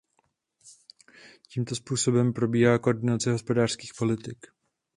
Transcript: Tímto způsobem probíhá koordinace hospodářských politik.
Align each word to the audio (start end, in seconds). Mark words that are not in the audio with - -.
Tímto 1.51 1.75
způsobem 1.75 2.33
probíhá 2.33 2.79
koordinace 2.79 3.31
hospodářských 3.31 3.91
politik. 3.97 4.47